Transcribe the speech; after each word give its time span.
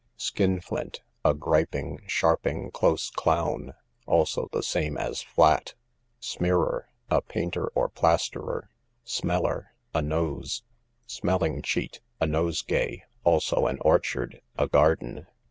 Skin 0.17 0.59
flint, 0.61 1.01
a 1.23 1.35
griping, 1.35 2.01
sharping, 2.07 2.71
close 2.71 3.11
clown; 3.11 3.75
also, 4.07 4.49
the 4.51 4.63
same 4.63 4.97
as 4.97 5.21
flat. 5.21 5.75
Smearer, 6.19 6.85
a 7.11 7.21
painter, 7.21 7.67
or 7.75 7.87
plasterer. 7.87 8.71
Smeller, 9.03 9.73
a 9.93 10.01
nose. 10.01 10.63
Smelling 11.05 11.61
cheat, 11.61 12.01
a 12.19 12.25
nosegay; 12.25 13.03
also 13.23 13.67
an 13.67 13.77
orchard, 13.83 14.41
a 14.57 14.67
garden. 14.67 15.27